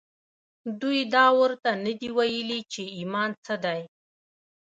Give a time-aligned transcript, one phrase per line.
[0.81, 3.81] دوی دا ورته نه دي ويلي چې ايمان څه دی.